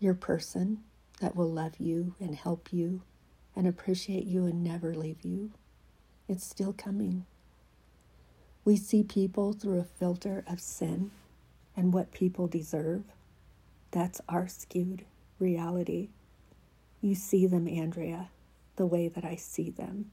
Your 0.00 0.12
person 0.12 0.82
that 1.20 1.34
will 1.34 1.50
love 1.50 1.76
you 1.78 2.14
and 2.20 2.34
help 2.34 2.72
you 2.72 3.00
and 3.56 3.66
appreciate 3.66 4.24
you 4.24 4.44
and 4.44 4.62
never 4.62 4.94
leave 4.94 5.24
you. 5.24 5.50
It's 6.28 6.44
still 6.44 6.74
coming. 6.74 7.24
We 8.66 8.76
see 8.76 9.02
people 9.02 9.54
through 9.54 9.78
a 9.78 9.84
filter 9.84 10.44
of 10.46 10.60
sin 10.60 11.10
and 11.74 11.92
what 11.92 12.12
people 12.12 12.48
deserve. 12.48 13.04
That's 13.92 14.20
our 14.28 14.46
skewed 14.46 15.06
reality. 15.38 16.08
You 17.04 17.14
see 17.14 17.46
them, 17.46 17.68
Andrea, 17.68 18.30
the 18.76 18.86
way 18.86 19.08
that 19.08 19.26
I 19.26 19.36
see 19.36 19.68
them. 19.68 20.10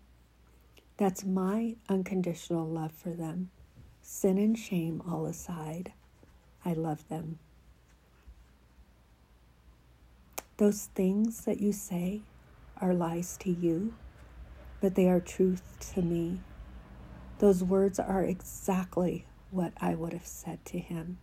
That's 0.98 1.24
my 1.24 1.78
unconditional 1.88 2.68
love 2.68 2.92
for 2.92 3.12
them. 3.12 3.50
Sin 4.02 4.38
and 4.38 4.60
shame 4.60 5.02
all 5.10 5.26
aside, 5.26 5.94
I 6.66 6.74
love 6.74 7.08
them. 7.08 7.40
Those 10.58 10.90
things 10.94 11.46
that 11.46 11.62
you 11.62 11.72
say 11.72 12.24
are 12.82 12.94
lies 12.94 13.38
to 13.38 13.50
you, 13.50 13.94
but 14.82 14.96
they 14.96 15.08
are 15.08 15.22
truth 15.22 15.94
to 15.94 16.02
me. 16.02 16.42
Those 17.40 17.64
words 17.64 18.00
are 18.02 18.26
exactly 18.26 19.26
what 19.50 19.72
I 19.80 19.96
would 19.96 20.12
have 20.12 20.28
said 20.28 20.66
to 20.66 20.78
him. 20.78 21.20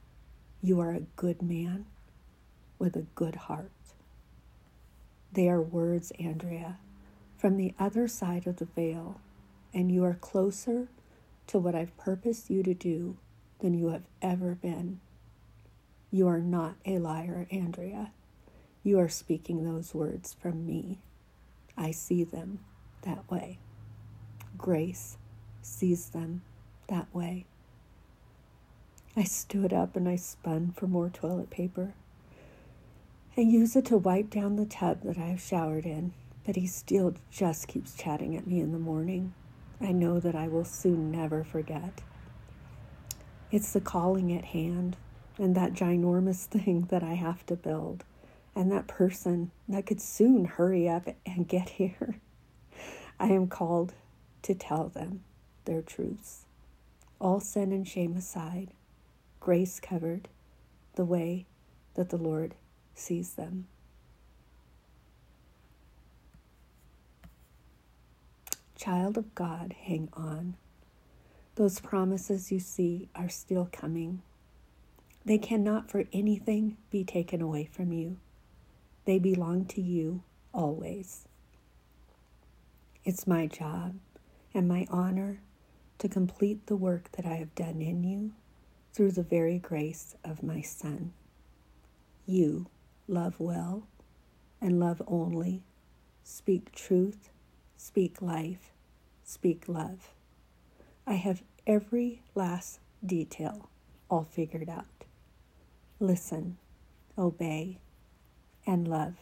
You 0.63 0.81
are 0.81 0.93
a 0.93 1.07
good 1.17 1.43
man 1.43 1.85
with 2.79 2.97
a 2.97 3.05
good 3.15 3.35
heart. 3.35 3.71
They 5.33 5.49
are 5.49 5.61
words, 5.61 6.13
Andrea, 6.19 6.79
from 7.37 7.57
the 7.57 7.75
other 7.79 8.09
side 8.09 8.47
of 8.47 8.57
the 8.57 8.65
veil, 8.65 9.21
and 9.73 9.93
you 9.93 10.05
are 10.05 10.15
closer 10.15 10.89
to 11.49 11.59
what 11.59 11.75
I've 11.75 11.97
purposed 11.97 12.51
you 12.51 12.63
to 12.63 12.75
do 12.75 13.17
than 13.61 13.75
you 13.75 13.89
have 13.89 14.05
ever 14.23 14.55
been. 14.55 15.01
You 16.11 16.29
are 16.29 16.41
not 16.41 16.77
a 16.87 16.99
liar, 16.99 17.47
Andrea. 17.51 18.13
You 18.83 18.99
are 18.99 19.09
speaking 19.09 19.65
those 19.65 19.95
words 19.95 20.35
from 20.41 20.67
me. 20.67 20.99
I 21.77 21.91
see 21.91 22.25
them 22.25 22.61
that 23.03 23.31
way. 23.31 23.59
Grace 24.57 25.19
sees 25.63 26.09
them 26.09 26.43
that 26.89 27.15
way. 27.15 27.45
I 29.17 29.25
stood 29.25 29.73
up 29.73 29.97
and 29.97 30.09
I 30.09 30.17
spun 30.17 30.73
for 30.77 30.87
more 30.87 31.11
toilet 31.11 31.51
paper. 31.51 31.95
I 33.39 33.43
use 33.43 33.77
it 33.77 33.85
to 33.85 33.97
wipe 33.97 34.31
down 34.31 34.57
the 34.57 34.67
tub 34.67 35.03
that 35.03 35.17
I 35.17 35.27
have 35.27 35.41
showered 35.41 35.87
in, 35.87 36.13
but 36.45 36.57
he 36.57 36.67
still 36.67 37.15
just 37.31 37.69
keeps 37.69 37.95
chatting 37.95 38.35
at 38.35 38.49
me 38.49 38.59
in 38.59 38.73
the 38.73 38.81
morning. 38.81 39.33
I 39.81 39.93
know 39.93 40.19
that 40.19 40.35
I 40.35 40.49
will 40.49 40.65
soon 40.65 41.13
never 41.13 41.45
forget. 41.45 42.01
It's 43.53 43.73
the 43.73 43.81
calling 43.81 44.37
at 44.37 44.47
hand 44.47 44.97
and 45.39 45.55
that 45.55 45.73
ginormous 45.73 46.47
thing 46.47 46.89
that 46.91 47.05
I 47.05 47.15
have 47.15 47.47
to 47.47 47.55
build 47.55 48.03
and 48.57 48.73
that 48.73 48.89
person 48.89 49.53
that 49.69 49.87
could 49.87 50.01
soon 50.01 50.47
hurry 50.47 50.89
up 50.89 51.07
and 51.25 51.47
get 51.49 51.69
here. 51.69 52.19
I 53.21 53.29
am 53.29 53.47
called 53.47 53.95
to 54.43 54.53
tell 54.53 54.89
them 54.89 55.23
their 55.65 55.83
truths. 55.83 56.47
All 57.21 57.39
sin 57.39 57.71
and 57.71 57.87
shame 57.87 58.17
aside, 58.17 58.71
grace 59.39 59.79
covered 59.79 60.27
the 60.97 61.05
way 61.05 61.47
that 61.95 62.09
the 62.09 62.17
Lord 62.17 62.57
sees 62.99 63.35
them. 63.35 63.67
Child 68.77 69.19
of 69.19 69.35
God, 69.35 69.75
hang 69.81 70.09
on. 70.13 70.55
Those 71.57 71.81
promises 71.81 72.53
you 72.53 72.61
see 72.61 73.09
are 73.15 73.29
still 73.29 73.69
coming. 73.73 74.23
They 75.25 75.39
cannot 75.39 75.91
for 75.91 76.05
anything 76.13 76.77
be 76.91 77.05
taken 77.05 77.43
away 77.43 77.69
from 77.71 77.93
you. 77.93 78.19
They 79.05 79.19
belong 79.19 79.65
to 79.67 79.81
you 79.81 80.23
always. 80.55 81.25
It's 83.05 83.27
my 83.27 83.47
job 83.47 83.97
and 84.55 84.69
my 84.69 84.87
honor 84.91 85.41
to 85.99 86.09
complete 86.09 86.67
the 86.67 86.77
work 86.77 87.11
that 87.13 87.27
I 87.27 87.35
have 87.35 87.55
done 87.55 87.83
in 87.83 88.05
you 88.05 88.33
through 88.93 89.13
the 89.13 89.23
very 89.23 89.59
grace 89.59 90.15
of 90.25 90.43
my 90.43 90.61
Son. 90.61 91.13
You 92.27 92.67
love 93.09 93.41
well 93.41 93.89
and 94.61 94.79
love 94.79 95.03
only, 95.07 95.63
speak 96.23 96.73
truth, 96.73 97.31
speak 97.77 98.21
life, 98.21 98.71
speak 99.25 99.65
love. 99.67 100.11
I 101.07 101.15
have 101.15 101.43
every 101.67 102.23
last 102.35 102.81
detail 103.05 103.71
all 104.11 104.25
figured 104.31 104.69
out. 104.69 105.05
Listen, 105.99 106.59
obey, 107.17 107.79
and 108.67 108.87
love. 108.87 109.15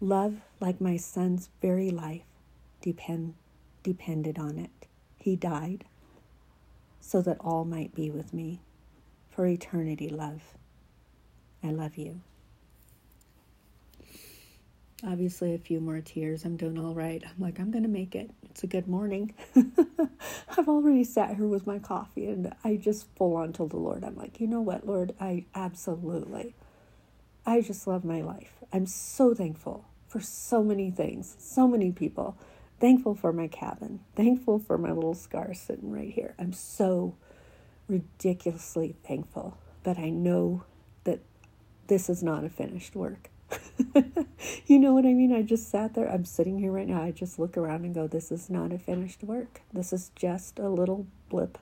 Love 0.00 0.36
like 0.60 0.80
my 0.80 0.96
son's 0.96 1.50
very 1.60 1.90
life 1.90 2.22
depend, 2.80 3.34
depended 3.82 4.38
on 4.38 4.58
it. 4.58 4.86
He 5.16 5.34
died 5.34 5.84
so 7.00 7.20
that 7.22 7.38
all 7.40 7.64
might 7.64 7.94
be 7.94 8.10
with 8.10 8.32
me 8.32 8.60
for 9.30 9.46
eternity, 9.46 10.08
love. 10.08 10.42
I 11.62 11.70
love 11.70 11.96
you. 11.96 12.20
Obviously, 15.06 15.54
a 15.54 15.58
few 15.58 15.80
more 15.80 16.00
tears. 16.00 16.44
I'm 16.44 16.56
doing 16.56 16.78
all 16.78 16.94
right. 16.94 17.22
I'm 17.24 17.40
like, 17.40 17.60
I'm 17.60 17.70
going 17.70 17.84
to 17.84 17.88
make 17.88 18.16
it. 18.16 18.30
It's 18.50 18.64
a 18.64 18.66
good 18.66 18.88
morning. 18.88 19.32
I've 19.54 20.68
already 20.68 21.04
sat 21.04 21.36
here 21.36 21.46
with 21.46 21.66
my 21.66 21.78
coffee 21.78 22.26
and 22.26 22.52
I 22.64 22.76
just 22.76 23.06
full 23.14 23.36
on 23.36 23.52
told 23.52 23.70
the 23.70 23.76
Lord, 23.76 24.02
I'm 24.02 24.16
like, 24.16 24.40
you 24.40 24.48
know 24.48 24.60
what, 24.60 24.86
Lord? 24.86 25.14
I 25.20 25.44
absolutely 25.54 26.54
I 27.48 27.62
just 27.62 27.86
love 27.86 28.04
my 28.04 28.20
life. 28.20 28.52
I'm 28.74 28.84
so 28.84 29.34
thankful 29.34 29.86
for 30.06 30.20
so 30.20 30.62
many 30.62 30.90
things, 30.90 31.34
so 31.38 31.66
many 31.66 31.90
people. 31.90 32.36
Thankful 32.78 33.14
for 33.14 33.32
my 33.32 33.48
cabin. 33.48 34.00
Thankful 34.14 34.58
for 34.58 34.76
my 34.76 34.92
little 34.92 35.14
scar 35.14 35.54
sitting 35.54 35.90
right 35.90 36.12
here. 36.12 36.34
I'm 36.38 36.52
so 36.52 37.14
ridiculously 37.88 38.96
thankful. 39.02 39.56
But 39.82 39.98
I 39.98 40.10
know 40.10 40.64
that 41.04 41.20
this 41.86 42.10
is 42.10 42.22
not 42.22 42.44
a 42.44 42.50
finished 42.50 42.94
work. 42.94 43.30
you 44.66 44.78
know 44.78 44.92
what 44.94 45.06
I 45.06 45.12
mean? 45.12 45.32
I 45.32 45.42
just 45.42 45.70
sat 45.70 45.94
there. 45.94 46.10
I'm 46.10 46.24
sitting 46.24 46.58
here 46.58 46.72
right 46.72 46.88
now. 46.88 47.02
I 47.02 47.10
just 47.10 47.38
look 47.38 47.56
around 47.56 47.84
and 47.84 47.94
go, 47.94 48.06
this 48.06 48.30
is 48.30 48.50
not 48.50 48.72
a 48.72 48.78
finished 48.78 49.22
work. 49.22 49.62
This 49.72 49.92
is 49.92 50.10
just 50.14 50.58
a 50.58 50.68
little 50.68 51.06
blip 51.28 51.58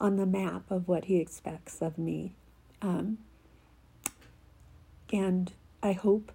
on 0.00 0.16
the 0.16 0.26
map 0.26 0.70
of 0.70 0.88
what 0.88 1.06
he 1.06 1.16
expects 1.16 1.80
of 1.80 1.98
me. 1.98 2.34
Um, 2.82 3.18
and 5.12 5.52
I 5.82 5.92
hope 5.92 6.32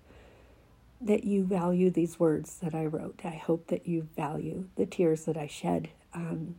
that 1.00 1.24
you 1.24 1.44
value 1.44 1.90
these 1.90 2.20
words 2.20 2.58
that 2.62 2.76
I 2.76 2.86
wrote. 2.86 3.22
I 3.24 3.36
hope 3.36 3.68
that 3.68 3.88
you 3.88 4.08
value 4.16 4.68
the 4.76 4.86
tears 4.86 5.26
that 5.26 5.38
I 5.38 5.48
shed 5.48 5.90
um, 6.14 6.56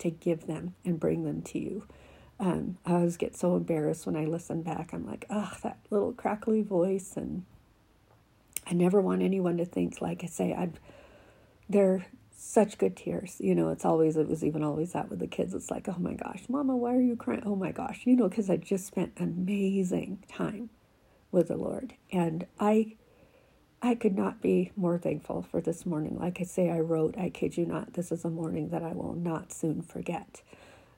to 0.00 0.10
give 0.10 0.46
them 0.46 0.74
and 0.84 1.00
bring 1.00 1.24
them 1.24 1.42
to 1.42 1.58
you. 1.58 1.86
Um, 2.40 2.78
I 2.86 2.92
always 2.92 3.16
get 3.16 3.36
so 3.36 3.56
embarrassed 3.56 4.06
when 4.06 4.16
I 4.16 4.24
listen 4.24 4.62
back. 4.62 4.92
I'm 4.92 5.06
like, 5.06 5.26
oh, 5.30 5.52
that 5.62 5.78
little 5.90 6.12
crackly 6.12 6.62
voice. 6.62 7.14
And 7.16 7.44
I 8.68 8.74
never 8.74 9.00
want 9.00 9.22
anyone 9.22 9.56
to 9.58 9.64
think, 9.64 10.00
like 10.00 10.22
I 10.22 10.26
say, 10.26 10.54
I'd, 10.54 10.78
they're 11.68 12.06
such 12.36 12.78
good 12.78 12.96
tears. 12.96 13.36
You 13.40 13.54
know, 13.54 13.70
it's 13.70 13.84
always, 13.84 14.16
it 14.16 14.28
was 14.28 14.44
even 14.44 14.62
always 14.62 14.92
that 14.92 15.08
with 15.08 15.18
the 15.18 15.26
kids. 15.26 15.54
It's 15.54 15.70
like, 15.70 15.88
oh 15.88 15.96
my 15.98 16.14
gosh, 16.14 16.42
mama, 16.48 16.76
why 16.76 16.94
are 16.94 17.00
you 17.00 17.16
crying? 17.16 17.42
Oh 17.44 17.56
my 17.56 17.72
gosh, 17.72 18.02
you 18.04 18.14
know, 18.14 18.28
because 18.28 18.50
I 18.50 18.56
just 18.56 18.86
spent 18.86 19.12
amazing 19.16 20.24
time 20.28 20.70
with 21.30 21.48
the 21.48 21.56
Lord. 21.56 21.94
And 22.12 22.46
I, 22.60 22.96
I 23.80 23.94
could 23.94 24.16
not 24.16 24.40
be 24.42 24.72
more 24.76 24.98
thankful 24.98 25.42
for 25.42 25.60
this 25.60 25.86
morning. 25.86 26.18
Like 26.18 26.38
I 26.40 26.44
say, 26.44 26.70
I 26.70 26.80
wrote, 26.80 27.16
I 27.18 27.30
kid 27.30 27.56
you 27.56 27.66
not, 27.66 27.94
this 27.94 28.12
is 28.12 28.24
a 28.24 28.30
morning 28.30 28.68
that 28.70 28.82
I 28.82 28.92
will 28.92 29.14
not 29.14 29.52
soon 29.52 29.82
forget. 29.82 30.42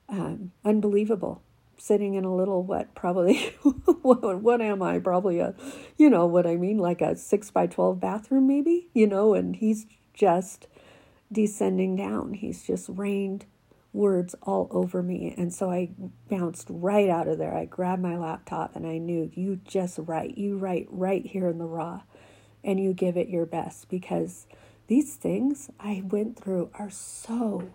Um, 0.09 0.51
unbelievable. 0.65 1.41
Sitting 1.81 2.13
in 2.13 2.25
a 2.25 2.35
little, 2.35 2.61
what, 2.61 2.93
probably, 2.93 3.55
what, 4.03 4.39
what 4.39 4.61
am 4.61 4.83
I? 4.83 4.99
Probably 4.99 5.39
a, 5.39 5.55
you 5.97 6.11
know 6.11 6.27
what 6.27 6.45
I 6.45 6.55
mean, 6.55 6.77
like 6.77 7.01
a 7.01 7.15
six 7.15 7.49
by 7.49 7.65
12 7.65 7.99
bathroom, 7.99 8.47
maybe, 8.47 8.89
you 8.93 9.07
know, 9.07 9.33
and 9.33 9.55
he's 9.55 9.87
just 10.13 10.67
descending 11.31 11.95
down. 11.95 12.35
He's 12.35 12.63
just 12.63 12.87
rained 12.87 13.45
words 13.93 14.35
all 14.43 14.67
over 14.69 15.01
me. 15.01 15.33
And 15.35 15.51
so 15.51 15.71
I 15.71 15.89
bounced 16.29 16.67
right 16.69 17.09
out 17.09 17.27
of 17.27 17.39
there. 17.39 17.55
I 17.55 17.65
grabbed 17.65 18.03
my 18.03 18.15
laptop 18.15 18.75
and 18.75 18.85
I 18.85 18.99
knew 18.99 19.31
you 19.33 19.59
just 19.65 19.97
write. 19.97 20.37
You 20.37 20.59
write 20.59 20.85
right 20.91 21.25
here 21.25 21.47
in 21.47 21.57
the 21.57 21.65
raw 21.65 22.03
and 22.63 22.79
you 22.79 22.93
give 22.93 23.17
it 23.17 23.27
your 23.27 23.47
best 23.47 23.89
because 23.89 24.45
these 24.85 25.15
things 25.15 25.71
I 25.79 26.03
went 26.05 26.37
through 26.37 26.69
are 26.75 26.91
so 26.91 27.73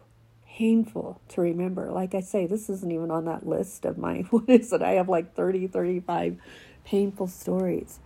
painful 0.56 1.20
to 1.28 1.40
remember. 1.42 1.90
Like 1.92 2.14
I 2.14 2.20
say, 2.20 2.46
this 2.46 2.70
isn't 2.70 2.90
even 2.90 3.10
on 3.10 3.26
that 3.26 3.46
list 3.46 3.84
of 3.84 3.98
my, 3.98 4.20
what 4.30 4.48
is 4.48 4.72
it? 4.72 4.82
I 4.82 4.92
have 4.92 5.08
like 5.08 5.34
30, 5.34 5.66
35 5.66 6.38
painful 6.84 7.26
stories. 7.26 7.98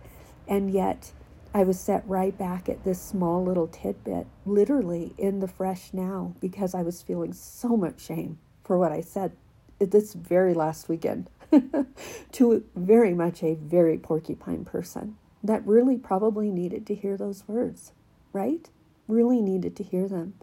And 0.47 0.71
yet, 0.71 1.11
I 1.53 1.63
was 1.63 1.79
set 1.79 2.03
right 2.07 2.37
back 2.37 2.69
at 2.69 2.83
this 2.83 3.01
small 3.01 3.43
little 3.43 3.67
tidbit, 3.67 4.27
literally 4.45 5.13
in 5.17 5.39
the 5.39 5.47
fresh 5.47 5.93
now, 5.93 6.33
because 6.39 6.73
I 6.73 6.81
was 6.81 7.01
feeling 7.01 7.33
so 7.33 7.75
much 7.75 8.01
shame 8.01 8.37
for 8.63 8.77
what 8.77 8.91
I 8.91 9.01
said 9.01 9.33
this 9.79 10.13
very 10.13 10.53
last 10.53 10.87
weekend 10.87 11.29
to 12.31 12.63
very 12.75 13.13
much 13.13 13.43
a 13.43 13.55
very 13.55 13.97
porcupine 13.97 14.63
person 14.63 15.17
that 15.43 15.65
really 15.65 15.97
probably 15.97 16.51
needed 16.51 16.85
to 16.87 16.95
hear 16.95 17.17
those 17.17 17.47
words, 17.47 17.91
right? 18.31 18.69
Really 19.07 19.41
needed 19.41 19.75
to 19.77 19.83
hear 19.83 20.07
them. 20.07 20.35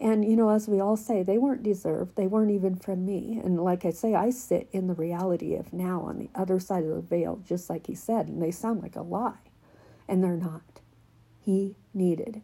And, 0.00 0.24
you 0.24 0.36
know, 0.36 0.50
as 0.50 0.68
we 0.68 0.80
all 0.80 0.96
say, 0.96 1.22
they 1.22 1.38
weren't 1.38 1.62
deserved. 1.62 2.16
They 2.16 2.26
weren't 2.26 2.50
even 2.50 2.74
from 2.76 3.06
me. 3.06 3.40
And 3.42 3.62
like 3.62 3.84
I 3.84 3.90
say, 3.90 4.14
I 4.14 4.30
sit 4.30 4.68
in 4.72 4.88
the 4.88 4.94
reality 4.94 5.54
of 5.54 5.72
now 5.72 6.02
on 6.02 6.18
the 6.18 6.30
other 6.34 6.58
side 6.60 6.84
of 6.84 6.90
the 6.90 7.00
veil, 7.00 7.40
just 7.46 7.70
like 7.70 7.86
he 7.86 7.94
said, 7.94 8.28
and 8.28 8.42
they 8.42 8.50
sound 8.50 8.82
like 8.82 8.96
a 8.96 9.02
lie 9.02 9.38
and 10.08 10.22
they're 10.22 10.36
not. 10.36 10.80
He 11.40 11.76
needed 11.92 12.42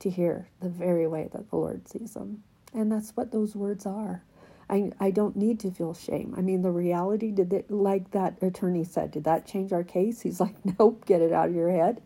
to 0.00 0.10
hear 0.10 0.48
the 0.60 0.68
very 0.68 1.06
way 1.06 1.28
that 1.32 1.50
the 1.50 1.56
Lord 1.56 1.88
sees 1.88 2.14
them. 2.14 2.42
And 2.72 2.90
that's 2.90 3.10
what 3.16 3.32
those 3.32 3.54
words 3.54 3.86
are. 3.86 4.22
I, 4.68 4.92
I 5.00 5.10
don't 5.10 5.36
need 5.36 5.58
to 5.60 5.70
feel 5.70 5.94
shame. 5.94 6.34
I 6.36 6.42
mean, 6.42 6.62
the 6.62 6.70
reality, 6.70 7.32
did 7.32 7.52
it, 7.52 7.70
like 7.70 8.12
that 8.12 8.40
attorney 8.40 8.84
said, 8.84 9.10
did 9.10 9.24
that 9.24 9.46
change 9.46 9.72
our 9.72 9.82
case? 9.82 10.20
He's 10.20 10.40
like, 10.40 10.54
nope, 10.78 11.04
get 11.06 11.20
it 11.20 11.32
out 11.32 11.48
of 11.48 11.54
your 11.54 11.70
head. 11.70 12.00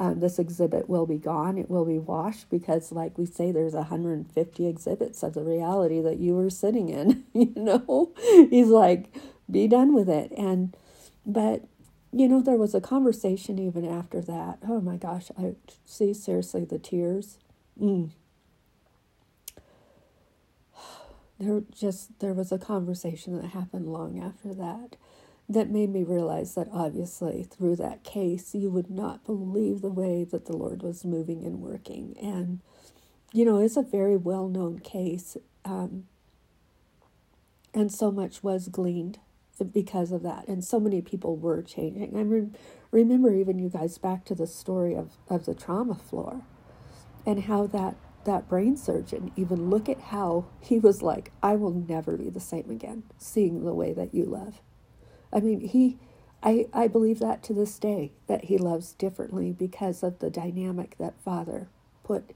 Um, 0.00 0.20
this 0.20 0.38
exhibit 0.38 0.88
will 0.88 1.06
be 1.06 1.18
gone. 1.18 1.58
It 1.58 1.68
will 1.68 1.84
be 1.84 1.98
washed 1.98 2.48
because, 2.50 2.92
like 2.92 3.18
we 3.18 3.26
say, 3.26 3.50
there's 3.50 3.74
150 3.74 4.66
exhibits 4.66 5.24
of 5.24 5.34
the 5.34 5.42
reality 5.42 6.00
that 6.00 6.18
you 6.18 6.36
were 6.36 6.50
sitting 6.50 6.88
in. 6.88 7.24
you 7.34 7.52
know, 7.56 8.12
he's 8.48 8.68
like, 8.68 9.12
be 9.50 9.66
done 9.66 9.92
with 9.92 10.08
it. 10.08 10.30
And, 10.36 10.76
but 11.26 11.64
you 12.12 12.28
know, 12.28 12.40
there 12.40 12.56
was 12.56 12.76
a 12.76 12.80
conversation 12.80 13.58
even 13.58 13.84
after 13.84 14.20
that. 14.20 14.58
Oh 14.68 14.80
my 14.80 14.96
gosh, 14.96 15.32
I 15.36 15.56
see 15.84 16.14
seriously 16.14 16.64
the 16.64 16.78
tears. 16.78 17.38
Mm. 17.80 18.10
There 21.40 21.62
just 21.72 22.18
there 22.18 22.34
was 22.34 22.50
a 22.50 22.58
conversation 22.58 23.40
that 23.40 23.50
happened 23.50 23.92
long 23.92 24.20
after 24.20 24.52
that 24.54 24.96
that 25.48 25.70
made 25.70 25.90
me 25.90 26.02
realize 26.02 26.54
that 26.54 26.68
obviously 26.72 27.42
through 27.42 27.76
that 27.76 28.04
case 28.04 28.54
you 28.54 28.70
would 28.70 28.90
not 28.90 29.24
believe 29.24 29.80
the 29.80 29.90
way 29.90 30.24
that 30.24 30.46
the 30.46 30.56
Lord 30.56 30.82
was 30.82 31.04
moving 31.04 31.44
and 31.44 31.60
working. 31.60 32.16
And 32.20 32.60
you 33.32 33.44
know, 33.44 33.58
it's 33.58 33.76
a 33.76 33.82
very 33.82 34.16
well 34.16 34.48
known 34.48 34.78
case. 34.78 35.36
Um, 35.64 36.04
and 37.74 37.92
so 37.92 38.10
much 38.10 38.42
was 38.42 38.68
gleaned 38.68 39.18
because 39.72 40.12
of 40.12 40.22
that. 40.22 40.48
And 40.48 40.64
so 40.64 40.80
many 40.80 41.02
people 41.02 41.36
were 41.36 41.62
changing. 41.62 42.16
I 42.16 42.22
re- 42.22 42.50
remember 42.90 43.34
even 43.34 43.58
you 43.58 43.68
guys 43.68 43.98
back 43.98 44.24
to 44.26 44.34
the 44.34 44.46
story 44.46 44.94
of, 44.94 45.12
of 45.28 45.46
the 45.46 45.54
trauma 45.54 45.94
floor 45.94 46.42
and 47.26 47.44
how 47.44 47.66
that, 47.68 47.96
that 48.24 48.48
brain 48.48 48.76
surgeon 48.76 49.32
even 49.36 49.68
look 49.70 49.88
at 49.88 50.00
how 50.00 50.46
he 50.60 50.78
was 50.78 51.02
like, 51.02 51.32
I 51.42 51.56
will 51.56 51.72
never 51.72 52.16
be 52.16 52.30
the 52.30 52.40
same 52.40 52.70
again, 52.70 53.04
seeing 53.18 53.64
the 53.64 53.74
way 53.74 53.92
that 53.92 54.14
you 54.14 54.24
love. 54.24 54.60
I 55.32 55.40
mean, 55.40 55.60
he, 55.60 55.98
I, 56.42 56.68
I 56.72 56.88
believe 56.88 57.20
that 57.20 57.42
to 57.44 57.54
this 57.54 57.78
day, 57.78 58.12
that 58.28 58.46
he 58.46 58.58
loves 58.58 58.94
differently 58.94 59.52
because 59.52 60.02
of 60.02 60.20
the 60.20 60.30
dynamic 60.30 60.96
that 60.98 61.20
father 61.24 61.68
put 62.04 62.32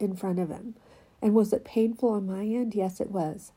in 0.00 0.16
front 0.16 0.38
of 0.38 0.50
him. 0.50 0.74
And 1.22 1.34
was 1.34 1.52
it 1.52 1.64
painful 1.64 2.10
on 2.10 2.26
my 2.26 2.44
end? 2.44 2.74
Yes, 2.74 3.00
it 3.00 3.10
was. 3.10 3.52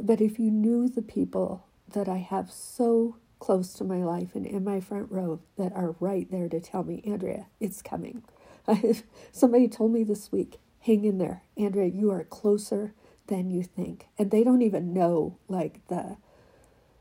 But 0.00 0.20
if 0.20 0.38
you 0.38 0.50
knew 0.50 0.88
the 0.88 1.02
people 1.02 1.64
that 1.92 2.08
I 2.08 2.18
have 2.18 2.50
so 2.50 3.16
close 3.40 3.74
to 3.74 3.84
my 3.84 4.04
life 4.04 4.34
and 4.34 4.46
in 4.46 4.64
my 4.64 4.80
front 4.80 5.10
row 5.12 5.40
that 5.58 5.72
are 5.74 5.96
right 6.00 6.30
there 6.30 6.48
to 6.48 6.60
tell 6.60 6.84
me, 6.84 7.02
Andrea, 7.06 7.46
it's 7.60 7.82
coming. 7.82 8.22
somebody 9.32 9.68
told 9.68 9.92
me 9.92 10.04
this 10.04 10.32
week, 10.32 10.58
hang 10.80 11.04
in 11.04 11.18
there. 11.18 11.42
Andrea, 11.56 11.88
you 11.88 12.10
are 12.10 12.24
closer 12.24 12.94
than 13.28 13.50
you 13.50 13.62
think. 13.62 14.08
And 14.18 14.30
they 14.30 14.44
don't 14.44 14.62
even 14.62 14.94
know 14.94 15.38
like 15.48 15.86
the 15.88 16.16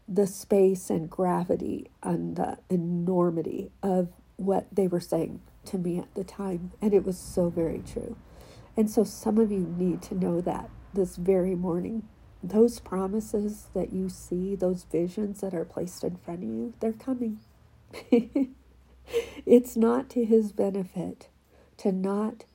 the 0.08 0.28
space 0.28 0.89
and 0.89 1.10
gravity 1.10 1.89
and 2.02 2.36
the 2.36 2.58
enormity 2.70 3.72
of 3.84 4.10
what 4.38 4.67
they 4.72 4.88
were 4.88 5.00
saying 5.00 5.41
to 5.65 5.78
me 5.78 6.00
at 6.00 6.13
the 6.15 6.24
time. 6.24 6.72
And 6.82 6.93
it 6.93 7.06
was 7.06 7.17
so 7.17 7.50
very 7.50 7.80
true. 7.86 8.15
And 8.78 8.89
so 8.89 9.04
some 9.04 9.38
of 9.38 9.52
you 9.52 9.74
need 9.78 10.02
to 10.04 10.15
know 10.15 10.41
that 10.41 10.70
this 10.93 11.15
very 11.15 11.56
morning 11.56 12.08
those 12.43 12.80
promises 12.80 13.67
that 13.74 13.91
you 13.91 14.10
see, 14.10 14.56
those 14.56 14.84
visions 14.84 15.41
that 15.41 15.54
are 15.54 15.65
placed 15.65 16.04
in 16.04 16.15
front 16.17 16.43
of 16.43 16.50
you, 16.50 16.74
they're 16.80 16.93
coming. 16.93 17.39
it's 19.46 19.76
not 19.76 20.10
to 20.12 20.24
his 20.24 20.52
benefit 20.52 21.30
to 21.78 21.91
not 21.91 22.46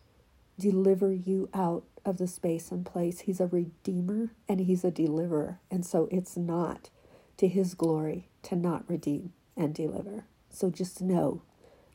deliver 0.58 1.12
you 1.12 1.48
out 1.52 1.84
of 2.04 2.18
the 2.18 2.26
space 2.26 2.70
and 2.70 2.86
place. 2.86 3.20
He's 3.20 3.40
a 3.40 3.46
redeemer 3.46 4.32
and 4.48 4.60
he's 4.60 4.84
a 4.84 4.90
deliverer. 4.90 5.60
And 5.70 5.84
so 5.84 6.08
it's 6.10 6.36
not 6.36 6.90
to 7.36 7.48
his 7.48 7.74
glory 7.74 8.28
to 8.44 8.56
not 8.56 8.88
redeem 8.88 9.32
and 9.56 9.74
deliver. 9.74 10.24
So 10.50 10.70
just 10.70 11.00
know 11.00 11.42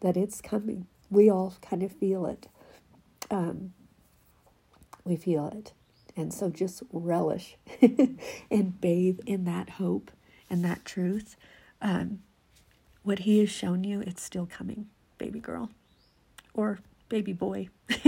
that 0.02 0.18
it's 0.18 0.42
coming. 0.42 0.88
We 1.10 1.30
all 1.30 1.56
kind 1.62 1.84
of 1.84 1.92
feel 1.92 2.26
it. 2.26 2.48
Um, 3.30 3.74
we 5.04 5.16
feel 5.16 5.48
it. 5.48 5.74
And 6.16 6.34
so 6.34 6.50
just 6.50 6.84
relish 6.92 7.58
and 8.52 8.82
bathe 8.82 9.20
in 9.26 9.46
that 9.46 9.72
hope 9.72 10.12
and 10.50 10.66
that 10.66 10.84
truth. 10.86 11.36
Um, 11.82 12.20
what 13.04 13.20
he 13.20 13.40
has 13.40 13.50
shown 13.50 13.84
you, 13.84 14.02
it's 14.02 14.24
still 14.24 14.48
coming, 14.48 14.88
baby 15.18 15.40
girl 15.40 15.70
or 16.54 16.80
baby 17.10 17.34
boy. 17.34 17.70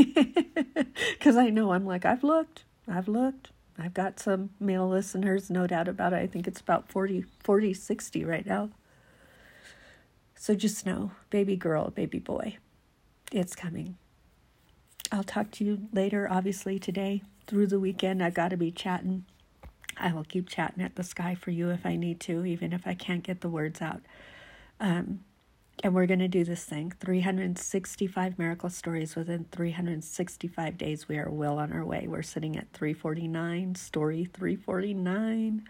Because 1.14 1.36
I 1.36 1.50
know 1.50 1.74
I'm 1.74 1.86
like, 1.86 2.06
I've 2.06 2.24
looked, 2.24 2.64
I've 2.88 3.08
looked. 3.10 3.50
I've 3.80 3.94
got 3.94 4.20
some 4.20 4.50
male 4.60 4.88
listeners, 4.88 5.50
no 5.50 5.66
doubt 5.66 5.88
about 5.88 6.14
it. 6.14 6.18
I 6.18 6.28
think 6.28 6.48
it's 6.48 6.60
about 6.60 6.90
40, 6.90 7.26
40 7.40 7.74
60 7.74 8.26
right 8.26 8.46
now. 8.46 8.70
So 10.36 10.54
just 10.54 10.86
know, 10.86 11.12
baby 11.30 11.56
girl, 11.56 11.90
baby 11.90 12.20
boy, 12.20 12.58
it's 13.32 13.56
coming. 13.56 13.98
I'll 15.12 15.24
talk 15.24 15.52
to 15.52 15.64
you 15.64 15.88
later, 15.92 16.28
obviously, 16.30 16.78
today 16.80 17.24
through 17.48 17.68
the 17.68 17.80
weekend. 17.80 18.22
I've 18.24 18.34
got 18.34 18.50
to 18.50 18.58
be 18.58 18.72
chatting. 18.72 19.26
I 19.98 20.14
will 20.14 20.24
keep 20.24 20.48
chatting 20.48 20.84
at 20.84 20.96
the 20.96 21.04
sky 21.04 21.36
for 21.36 21.52
you 21.52 21.70
if 21.70 21.86
I 21.86 21.96
need 21.96 22.20
to, 22.22 22.46
even 22.46 22.74
if 22.74 22.86
I 22.86 22.94
can't 22.94 23.24
get 23.24 23.42
the 23.42 23.50
words 23.50 23.82
out. 23.82 24.02
Um, 24.80 25.22
and 25.84 25.94
we're 25.94 26.06
going 26.06 26.20
to 26.20 26.28
do 26.28 26.44
this 26.44 26.64
thing 26.64 26.94
365 27.00 28.38
miracle 28.38 28.70
stories 28.70 29.16
within 29.16 29.46
365 29.52 30.78
days. 30.78 31.08
We 31.08 31.18
are 31.18 31.30
well 31.30 31.58
on 31.58 31.72
our 31.72 31.86
way. 31.86 32.06
We're 32.08 32.22
sitting 32.22 32.58
at 32.58 32.72
349, 32.74 33.76
story 33.76 34.26
349. 34.26 35.64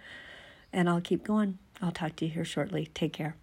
And 0.72 0.90
I'll 0.90 1.02
keep 1.02 1.24
going. 1.24 1.58
I'll 1.82 1.92
talk 1.92 2.16
to 2.18 2.26
you 2.26 2.32
here 2.32 2.46
shortly. 2.46 2.90
Take 2.94 3.14
care. 3.14 3.36